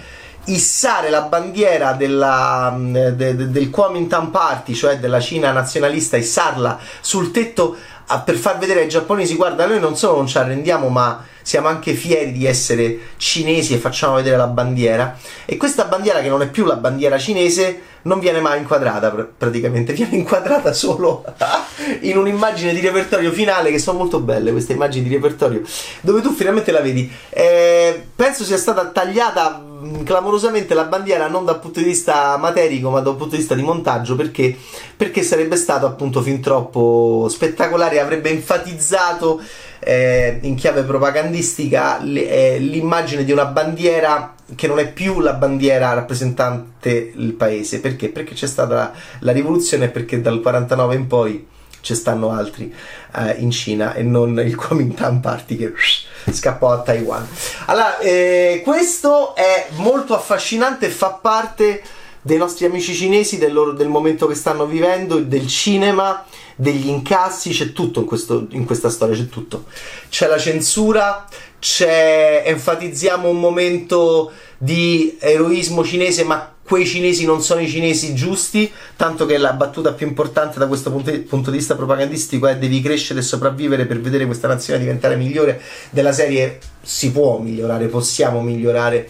issare 0.45 1.11
la 1.11 1.21
bandiera 1.21 1.93
della, 1.93 2.75
de, 2.79 3.15
de, 3.15 3.51
del 3.51 3.69
Kuomintang 3.69 4.29
Party, 4.31 4.73
cioè 4.73 4.97
della 4.97 5.19
Cina 5.19 5.51
nazionalista, 5.51 6.17
issarla 6.17 6.79
sul 6.99 7.29
tetto 7.29 7.75
a, 8.07 8.19
per 8.19 8.35
far 8.35 8.57
vedere 8.57 8.81
ai 8.81 8.89
giapponesi 8.89 9.35
guarda 9.35 9.65
noi 9.65 9.79
non 9.79 9.95
solo 9.95 10.17
non 10.17 10.27
ci 10.27 10.37
arrendiamo 10.37 10.89
ma 10.89 11.25
siamo 11.41 11.67
anche 11.67 11.93
fieri 11.93 12.31
di 12.33 12.45
essere 12.45 12.99
cinesi 13.17 13.73
e 13.73 13.77
facciamo 13.77 14.15
vedere 14.15 14.35
la 14.35 14.47
bandiera 14.47 15.17
e 15.45 15.55
questa 15.55 15.85
bandiera 15.85 16.21
che 16.21 16.27
non 16.29 16.41
è 16.41 16.49
più 16.49 16.65
la 16.65 16.75
bandiera 16.75 17.17
cinese 17.17 17.81
non 18.07 18.19
viene 18.19 18.39
mai 18.39 18.59
inquadrata 18.59 19.11
pr- 19.11 19.29
praticamente, 19.37 19.93
viene 19.93 20.15
inquadrata 20.15 20.73
solo 20.73 21.23
in 22.01 22.17
un'immagine 22.17 22.73
di 22.73 22.79
repertorio 22.79 23.31
finale 23.31 23.69
che 23.69 23.79
sono 23.79 23.99
molto 23.99 24.19
belle 24.19 24.51
queste 24.51 24.73
immagini 24.73 25.07
di 25.07 25.13
repertorio 25.15 25.61
dove 26.01 26.21
tu 26.21 26.33
finalmente 26.33 26.71
la 26.71 26.81
vedi. 26.81 27.11
Eh, 27.29 28.07
penso 28.15 28.43
sia 28.43 28.57
stata 28.57 28.85
tagliata 28.87 29.66
clamorosamente 30.03 30.73
la 30.73 30.85
bandiera 30.85 31.27
non 31.27 31.45
dal 31.45 31.59
punto 31.59 31.79
di 31.79 31.85
vista 31.85 32.37
materico 32.37 32.89
ma 32.89 32.99
dal 32.99 33.15
punto 33.15 33.31
di 33.31 33.37
vista 33.37 33.55
di 33.55 33.61
montaggio 33.61 34.15
perché, 34.15 34.55
perché 34.95 35.23
sarebbe 35.23 35.55
stato 35.55 35.85
appunto 35.85 36.21
fin 36.21 36.41
troppo 36.41 37.27
spettacolare 37.29 37.99
avrebbe 37.99 38.29
enfatizzato 38.29 39.41
eh, 39.79 40.39
in 40.41 40.55
chiave 40.55 40.83
propagandistica 40.83 41.99
eh, 42.01 42.57
l'immagine 42.59 43.23
di 43.23 43.31
una 43.31 43.45
bandiera 43.45 44.33
che 44.55 44.67
non 44.67 44.79
è 44.79 44.91
più 44.91 45.19
la 45.19 45.33
bandiera 45.33 45.93
rappresentante 45.93 47.11
il 47.15 47.33
paese 47.33 47.79
perché? 47.79 48.09
Perché 48.09 48.33
c'è 48.33 48.47
stata 48.47 48.73
la, 48.73 48.91
la 49.19 49.31
rivoluzione 49.31 49.89
perché 49.89 50.21
dal 50.21 50.41
49 50.41 50.95
in 50.95 51.07
poi 51.07 51.47
ci 51.81 51.95
stanno 51.95 52.31
altri 52.31 52.73
eh, 53.15 53.35
in 53.39 53.51
Cina 53.51 53.93
e 53.93 54.03
non 54.03 54.39
il 54.39 54.55
Kuomintang 54.55 55.21
Party 55.21 55.55
che 55.55 55.73
scappò 56.31 56.71
a 56.71 56.81
Taiwan. 56.81 57.27
Allora, 57.65 57.99
eh, 57.99 58.61
questo 58.63 59.35
è 59.35 59.67
molto 59.75 60.13
affascinante 60.13 60.89
fa 60.89 61.11
parte 61.11 61.81
dei 62.21 62.37
nostri 62.37 62.65
amici 62.65 62.93
cinesi, 62.93 63.37
del, 63.37 63.53
loro, 63.53 63.71
del 63.71 63.87
momento 63.87 64.27
che 64.27 64.35
stanno 64.35 64.65
vivendo, 64.65 65.19
del 65.19 65.47
cinema, 65.47 66.25
degli 66.55 66.87
incassi, 66.87 67.51
c'è 67.51 67.71
tutto 67.71 68.01
in, 68.01 68.05
questo, 68.05 68.47
in 68.49 68.65
questa 68.65 68.89
storia, 68.89 69.15
c'è 69.15 69.29
tutto. 69.29 69.65
C'è 70.09 70.27
la 70.27 70.37
censura, 70.37 71.25
c'è 71.57 72.43
enfatizziamo 72.45 73.29
un 73.29 73.39
momento 73.39 74.31
di 74.57 75.17
eroismo 75.19 75.83
cinese, 75.83 76.23
ma 76.23 76.53
quei 76.63 76.85
cinesi 76.85 77.25
non 77.25 77.41
sono 77.41 77.61
i 77.61 77.67
cinesi 77.67 78.13
giusti, 78.13 78.69
tanto 78.97 79.25
che 79.25 79.37
la 79.37 79.53
battuta 79.53 79.93
più 79.93 80.05
importante 80.05 80.59
da 80.59 80.67
questo 80.67 80.91
punto 80.91 81.49
di 81.49 81.57
vista 81.57 81.75
propagandistico 81.75 82.47
è 82.47 82.57
devi 82.57 82.81
crescere 82.81 83.19
e 83.19 83.23
sopravvivere 83.23 83.85
per 83.85 84.01
vedere 84.01 84.25
questa 84.25 84.49
nazione 84.49 84.79
diventare 84.79 85.15
migliore 85.15 85.61
della 85.91 86.11
serie 86.11 86.59
si 86.81 87.11
può 87.11 87.37
migliorare, 87.39 87.87
possiamo 87.87 88.41
migliorare. 88.41 89.09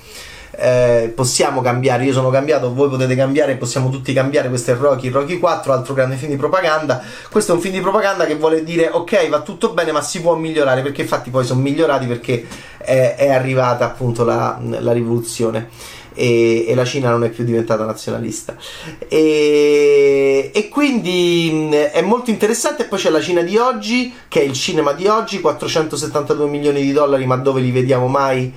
Eh, 0.59 1.11
possiamo 1.15 1.61
cambiare, 1.61 2.03
io 2.03 2.13
sono 2.13 2.31
cambiato, 2.31 2.73
voi 2.73 2.89
potete 2.89 3.15
cambiare, 3.15 3.55
possiamo 3.57 3.89
tutti 3.89 4.11
cambiare, 4.11 4.49
questo 4.49 4.71
è 4.71 4.75
Rocky, 4.75 5.09
Rocky 5.09 5.37
4, 5.37 5.71
altro 5.71 5.93
grande 5.93 6.15
film 6.15 6.31
di 6.31 6.37
propaganda, 6.37 6.99
questo 7.29 7.51
è 7.51 7.55
un 7.55 7.61
film 7.61 7.75
di 7.75 7.81
propaganda 7.81 8.25
che 8.25 8.35
vuole 8.35 8.63
dire 8.63 8.89
ok 8.91 9.29
va 9.29 9.41
tutto 9.41 9.73
bene 9.73 9.91
ma 9.91 10.01
si 10.01 10.19
può 10.19 10.35
migliorare 10.35 10.81
perché 10.81 11.01
infatti 11.03 11.29
poi 11.29 11.45
sono 11.45 11.61
migliorati 11.61 12.07
perché 12.07 12.47
è, 12.77 13.13
è 13.17 13.29
arrivata 13.29 13.85
appunto 13.85 14.23
la, 14.23 14.59
la 14.79 14.93
rivoluzione 14.93 15.69
e, 16.17 16.65
e, 16.67 16.73
la 16.73 16.83
Cina 16.83 17.11
non 17.11 17.23
è 17.23 17.29
più 17.29 17.43
diventata 17.43 17.85
nazionalista. 17.85 18.55
E, 19.07 20.49
e, 20.51 20.69
quindi 20.69 21.69
è 21.69 22.01
molto 22.01 22.31
interessante. 22.31 22.85
Poi 22.85 22.97
c'è 22.97 23.11
la 23.11 23.21
Cina 23.21 23.41
di 23.41 23.55
oggi, 23.57 24.11
che 24.27 24.41
è 24.41 24.43
il 24.43 24.53
cinema 24.53 24.93
di 24.93 25.05
oggi, 25.05 25.39
472 25.39 26.47
milioni 26.47 26.81
di 26.81 26.91
dollari, 26.91 27.27
ma 27.27 27.35
dove 27.35 27.61
li 27.61 27.71
vediamo 27.71 28.07
mai? 28.07 28.51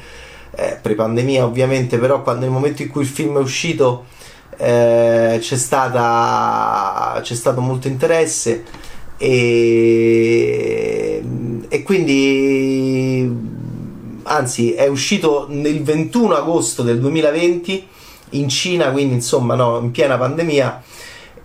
Eh, 0.53 0.79
pre-pandemia 0.83 1.45
ovviamente, 1.45 1.99
però 1.99 2.23
quando 2.23 2.43
nel 2.43 2.51
momento 2.51 2.83
in 2.83 2.89
cui 2.89 3.03
il 3.03 3.09
film 3.09 3.37
è 3.37 3.41
uscito 3.41 4.07
eh, 4.57 5.39
c'è, 5.41 5.57
stata, 5.57 7.19
c'è 7.23 7.35
stato 7.35 7.61
molto 7.61 7.89
interesse 7.89 8.65
e, 9.17 10.43
e 11.69 11.83
quindi 11.83 13.31
anzi 14.25 14.73
è 14.73 14.87
uscito 14.87 15.47
nel 15.49 15.83
21 15.83 16.35
agosto 16.35 16.83
del 16.83 17.01
2020 17.01 17.87
in 18.31 18.49
Cina, 18.49 18.91
quindi 18.91 19.15
insomma 19.15 19.55
no, 19.55 19.79
in 19.79 19.91
piena 19.91 20.19
pandemia 20.19 20.83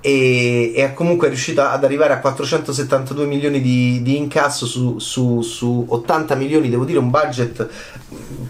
e, 0.05 0.71
e 0.75 0.93
comunque 0.93 1.25
è 1.25 1.29
riuscito 1.31 1.63
ad 1.63 1.83
arrivare 1.83 2.13
a 2.13 2.19
472 2.19 3.25
milioni 3.25 3.59
di, 3.59 4.03
di 4.03 4.17
incasso 4.17 4.67
su, 4.67 4.99
su, 4.99 5.41
su, 5.41 5.83
80 5.87 6.35
milioni, 6.35 6.69
devo 6.69 6.85
dire 6.85 6.99
un 6.99 7.09
budget 7.09 7.67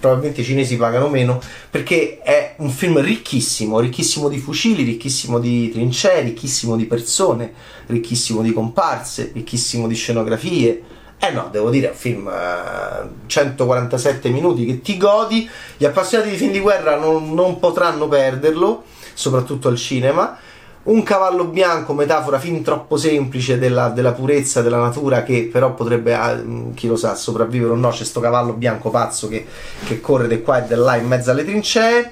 probabilmente 0.02 0.42
i 0.42 0.44
cinesi 0.44 0.76
pagano 0.76 1.08
meno 1.08 1.40
perché 1.70 2.20
è 2.22 2.56
un 2.58 2.70
film 2.70 3.00
ricchissimo, 3.00 3.80
ricchissimo 3.80 4.28
di 4.28 4.38
fucili, 4.38 4.84
ricchissimo 4.84 5.40
di 5.40 5.72
trincee, 5.72 6.24
ricchissimo 6.24 6.76
di 6.76 6.88
persone, 6.88 7.54
ricchissimo 7.86 8.42
di 8.42 8.52
comparse, 8.52 9.32
ricchissimo 9.34 9.88
di 9.88 9.96
scenografie 9.96 10.84
Eh 11.18 11.32
no, 11.32 11.48
devo 11.50 11.70
dire, 11.70 11.88
è 11.88 11.92
un 11.92 11.96
film 11.96 12.28
eh, 12.28 13.08
147 13.28 14.28
minuti 14.28 14.66
che 14.66 14.82
ti 14.82 14.98
godi, 14.98 15.50
gli 15.78 15.86
appassionati 15.86 16.32
di 16.32 16.36
film 16.36 16.52
di 16.52 16.60
guerra 16.60 16.98
non, 16.98 17.34
non 17.34 17.60
potranno 17.60 18.10
perderlo, 18.10 18.84
soprattutto 19.14 19.70
al 19.70 19.78
cinema. 19.78 20.38
Un 20.86 21.02
cavallo 21.02 21.46
bianco, 21.46 21.94
metafora 21.94 22.38
fin 22.38 22.62
troppo 22.62 22.96
semplice 22.96 23.58
della, 23.58 23.90
della 23.90 24.12
purezza 24.12 24.62
della 24.62 24.78
natura, 24.78 25.24
che 25.24 25.50
però 25.52 25.74
potrebbe, 25.74 26.14
ah, 26.14 26.40
chi 26.76 26.88
lo 26.88 26.96
sa, 26.96 27.16
sopravvivere 27.16 27.72
o 27.72 27.76
no. 27.76 27.90
C'è 27.90 28.04
sto 28.04 28.20
cavallo 28.20 28.54
bianco 28.54 28.92
pazzo 28.92 29.28
che, 29.28 29.48
che 29.86 30.00
corre 30.00 30.28
di 30.28 30.44
qua 30.44 30.64
e 30.64 30.68
di 30.68 30.76
là 30.76 30.96
in 30.96 31.08
mezzo 31.08 31.32
alle 31.32 31.44
trincee. 31.44 32.12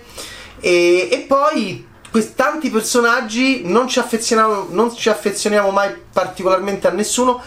E, 0.60 1.08
e 1.12 1.26
poi 1.28 1.86
questi, 2.10 2.34
tanti 2.36 2.72
personaggi, 2.72 3.62
non 3.64 3.88
ci, 3.88 4.02
non 4.70 4.96
ci 4.96 5.10
affezioniamo 5.10 5.70
mai 5.70 5.94
particolarmente 6.12 6.88
a 6.88 6.92
nessuno. 6.92 7.42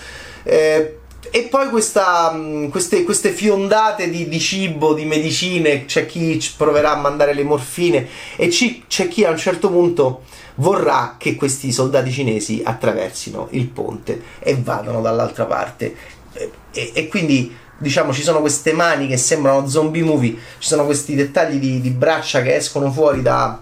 Eh, 0.45 0.99
e 1.31 1.43
poi 1.45 1.69
questa, 1.69 2.33
mm, 2.33 2.69
queste, 2.69 3.05
queste, 3.05 3.31
fiondate 3.31 4.11
di, 4.11 4.29
di, 4.29 4.39
cibo, 4.39 4.95
di 4.95 5.05
medicine, 5.05 5.85
c'è 5.85 6.07
chi 6.07 6.43
proverà 6.57 6.93
a 6.93 6.97
mandare 6.97 7.35
le 7.35 7.45
morfine 7.45 8.09
e 8.37 8.51
ci, 8.51 8.85
c'è 8.87 9.09
chi 9.09 9.25
a 9.25 9.31
un 9.31 9.37
certo 9.37 9.71
punto 9.71 10.23
vorrà 10.57 11.17
che 11.19 11.35
questi 11.35 11.73
soldati 11.73 12.11
cinesi 12.11 12.63
attraversino 12.65 13.49
il 13.51 13.67
ponte 13.67 14.23
e 14.39 14.57
vadano 14.57 15.01
dall'altra 15.01 15.45
parte. 15.45 15.95
E, 16.33 16.51
e, 16.73 16.91
e 16.95 17.09
quindi 17.09 17.55
diciamo 17.79 18.13
ci 18.13 18.23
sono 18.23 18.41
queste 18.41 18.73
mani 18.73 19.07
che 19.07 19.17
sembrano 19.17 19.69
zombie 19.69 20.03
movie, 20.03 20.37
ci 20.59 20.69
sono 20.69 20.85
questi 20.85 21.15
dettagli 21.15 21.59
di, 21.59 21.81
di 21.81 21.91
braccia 21.91 22.43
che 22.43 22.57
escono 22.57 22.91
fuori 22.91 23.23
da, 23.23 23.61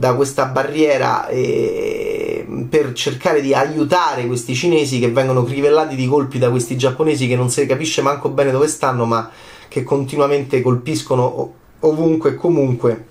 da 0.00 0.14
questa 0.14 0.46
barriera 0.46 1.28
eh, 1.28 2.46
per 2.70 2.94
cercare 2.94 3.42
di 3.42 3.52
aiutare 3.52 4.26
questi 4.26 4.54
cinesi 4.54 4.98
che 4.98 5.10
vengono 5.10 5.44
crivellati 5.44 5.94
di 5.94 6.06
colpi 6.06 6.38
da 6.38 6.48
questi 6.48 6.78
giapponesi 6.78 7.28
che 7.28 7.36
non 7.36 7.50
si 7.50 7.66
capisce 7.66 8.00
manco 8.00 8.30
bene 8.30 8.50
dove 8.50 8.66
stanno 8.66 9.04
ma 9.04 9.30
che 9.68 9.82
continuamente 9.82 10.62
colpiscono 10.62 11.52
ovunque 11.80 12.30
e 12.30 12.34
comunque. 12.34 13.04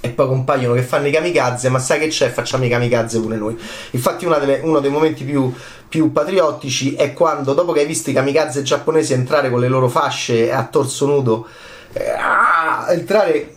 E 0.00 0.10
poi 0.10 0.26
compaiono 0.26 0.74
che 0.74 0.82
fanno 0.82 1.06
i 1.06 1.10
kamikaze 1.10 1.70
ma 1.70 1.78
sai 1.78 1.98
che 1.98 2.08
c'è? 2.08 2.28
Facciamo 2.28 2.66
i 2.66 2.68
kamikaze 2.68 3.18
pure 3.18 3.36
noi. 3.36 3.58
Infatti 3.92 4.26
delle, 4.26 4.60
uno 4.62 4.80
dei 4.80 4.90
momenti 4.90 5.24
più, 5.24 5.50
più 5.88 6.12
patriottici 6.12 6.92
è 6.92 7.14
quando 7.14 7.54
dopo 7.54 7.72
che 7.72 7.80
hai 7.80 7.86
visto 7.86 8.10
i 8.10 8.12
kamikaze 8.12 8.62
giapponesi 8.62 9.14
entrare 9.14 9.48
con 9.48 9.58
le 9.58 9.68
loro 9.68 9.88
fasce 9.88 10.52
a 10.52 10.64
torso 10.64 11.06
nudo 11.06 11.46
eh, 11.94 12.10
ah, 12.10 12.86
entrare 12.90 13.53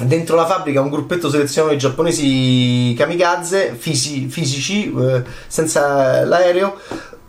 dentro 0.00 0.36
la 0.36 0.46
fabbrica 0.46 0.80
un 0.80 0.90
gruppetto 0.90 1.28
selezionato 1.28 1.74
di 1.74 1.80
giapponesi 1.80 2.94
kamikaze 2.96 3.74
fisi, 3.76 4.28
fisici 4.28 4.94
eh, 4.94 5.22
senza 5.46 6.24
l'aereo. 6.24 6.76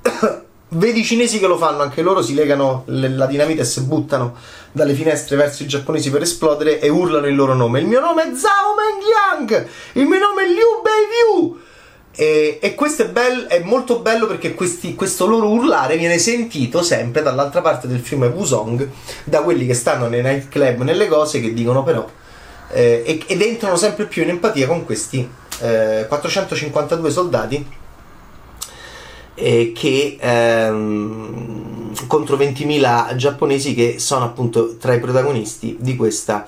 Vedi 0.72 1.00
i 1.00 1.04
cinesi 1.04 1.40
che 1.40 1.48
lo 1.48 1.58
fanno 1.58 1.82
anche 1.82 2.04
loro 2.04 2.22
si 2.22 2.36
legano 2.36 2.84
la 2.86 3.26
dinamite 3.26 3.62
e 3.62 3.66
si 3.66 3.82
buttano 3.82 4.36
dalle 4.72 4.94
finestre 4.94 5.36
verso 5.36 5.64
i 5.64 5.68
giapponesi 5.68 6.12
per 6.12 6.22
esplodere 6.22 6.80
e 6.80 6.90
urlano 6.90 7.26
il 7.26 7.36
loro 7.36 7.56
nome. 7.56 7.80
Il 7.80 7.88
mio 7.88 8.00
nome 8.00 8.22
è 8.22 8.36
Zhao 8.36 8.76
Mengliang 8.76 9.68
il 9.94 10.06
mio 10.06 10.20
nome 10.20 10.44
è 10.44 10.48
Liu 10.48 10.82
Beivyu 10.84 11.60
e, 12.16 12.60
e 12.62 12.76
questo 12.76 13.04
è, 13.04 13.10
bello, 13.10 13.48
è, 13.48 13.62
molto 13.64 14.00
bello 14.00 14.28
perché 14.28 14.54
questi, 14.54 14.94
questo 14.94 15.26
loro 15.26 15.50
urlare 15.50 15.98
viene 15.98 16.18
sentito 16.20 16.84
sempre 16.84 17.24
dall'altra 17.24 17.62
parte 17.62 17.88
del 17.88 18.00
fiume 18.00 18.28
Wusong 18.28 18.88
da 19.24 19.42
quelli 19.42 19.66
che 19.66 19.74
stanno 19.74 20.08
nei 20.08 20.22
nightclub 20.22 20.82
nelle 20.82 21.08
cose 21.08 21.40
che 21.40 21.54
dicono 21.54 21.82
però 21.82 22.08
eh, 22.72 23.24
ed 23.28 23.42
entrano 23.42 23.76
sempre 23.76 24.06
più 24.06 24.24
in 24.24 24.30
empatia 24.30 24.68
con 24.68 24.86
questi 24.86 25.28
eh, 25.62 26.06
452 26.08 27.12
soldati 27.12 27.66
eh, 29.36 29.72
che 29.74 30.18
ehm, 30.20 32.08
contro 32.08 32.38
20.000 32.38 33.16
giapponesi 33.16 33.74
che 33.74 33.98
sono 34.00 34.26
appunto 34.26 34.78
tra 34.78 34.94
i 34.94 35.00
protagonisti 35.00 35.78
di, 35.80 35.96
questa, 35.96 36.46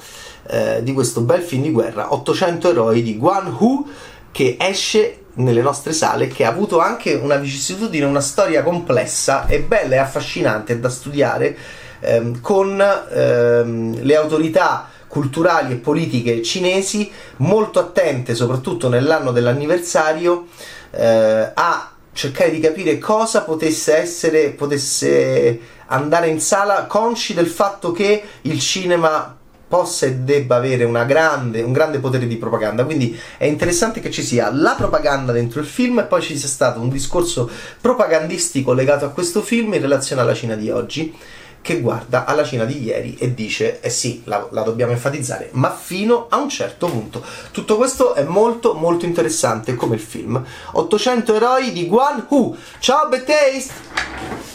eh, 0.47 0.83
di 0.83 0.93
questo 0.93 1.21
bel 1.21 1.41
film 1.41 1.63
di 1.63 1.71
guerra. 1.71 2.13
800 2.13 2.69
eroi 2.69 3.01
di 3.01 3.17
Guan 3.17 3.55
Hu 3.57 3.87
che 4.31 4.57
esce 4.59 5.17
nelle 5.33 5.61
nostre 5.61 5.93
sale 5.93 6.27
che 6.27 6.45
ha 6.45 6.49
avuto 6.49 6.79
anche 6.79 7.13
una 7.13 7.35
vicissitudine, 7.35 8.05
una 8.05 8.21
storia 8.21 8.63
complessa 8.63 9.47
e 9.47 9.61
bella 9.61 9.95
e 9.95 9.99
affascinante 9.99 10.79
da 10.79 10.89
studiare 10.89 11.57
ehm, 12.01 12.41
con 12.41 12.81
ehm, 12.81 14.01
le 14.01 14.15
autorità 14.15 14.89
culturali 15.11 15.73
e 15.73 15.75
politiche 15.75 16.41
cinesi 16.41 17.11
molto 17.37 17.79
attente, 17.79 18.33
soprattutto 18.33 18.87
nell'anno 18.87 19.33
dell'anniversario, 19.33 20.47
eh, 20.89 21.51
a 21.53 21.91
cercare 22.13 22.49
di 22.49 22.61
capire 22.61 22.97
cosa 22.97 23.41
potesse 23.41 23.93
essere, 23.97 24.51
potesse 24.51 25.59
andare 25.87 26.29
in 26.29 26.39
sala, 26.39 26.85
consci 26.85 27.33
del 27.33 27.47
fatto 27.47 27.91
che 27.91 28.23
il 28.43 28.57
cinema 28.61 29.35
possa 29.67 30.05
e 30.05 30.15
debba 30.15 30.55
avere 30.55 30.89
grande, 31.05 31.61
un 31.61 31.73
grande 31.73 31.99
potere 31.99 32.25
di 32.25 32.37
propaganda. 32.37 32.85
Quindi 32.85 33.17
è 33.37 33.45
interessante 33.45 33.99
che 33.99 34.11
ci 34.11 34.23
sia 34.23 34.49
la 34.49 34.75
propaganda 34.77 35.33
dentro 35.33 35.59
il 35.59 35.65
film 35.65 35.99
e 35.99 36.03
poi 36.03 36.21
ci 36.21 36.37
sia 36.37 36.47
stato 36.47 36.79
un 36.79 36.89
discorso 36.89 37.49
propagandistico 37.81 38.71
legato 38.71 39.03
a 39.03 39.09
questo 39.09 39.41
film 39.41 39.73
in 39.73 39.81
relazione 39.81 40.21
alla 40.21 40.33
Cina 40.33 40.55
di 40.55 40.69
oggi 40.69 41.13
che 41.61 41.79
guarda 41.79 42.25
alla 42.25 42.43
Cina 42.43 42.65
di 42.65 42.83
ieri 42.83 43.15
e 43.17 43.33
dice 43.33 43.79
eh 43.81 43.89
sì, 43.89 44.21
la, 44.25 44.47
la, 44.51 44.63
dobbiamo 44.63 44.91
enfatizzare, 44.91 45.49
ma 45.53 45.71
fino 45.73 46.27
a 46.29 46.37
un 46.37 46.49
certo 46.49 46.87
punto. 46.87 47.23
Tutto 47.51 47.77
questo 47.77 48.15
è 48.15 48.23
molto 48.23 48.73
molto 48.73 49.05
interessante 49.05 49.75
come 49.75 49.95
il 49.95 50.01
film. 50.01 50.43
800 50.73 51.35
eroi 51.35 51.71
di 51.71 51.87
Guan 51.87 52.25
Hu. 52.29 52.55
Ciao 52.79 53.07
Betaste! 53.07 54.49